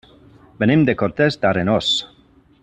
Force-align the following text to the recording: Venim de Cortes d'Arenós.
Venim 0.63 0.85
de 0.87 0.95
Cortes 1.01 1.39
d'Arenós. 1.45 1.91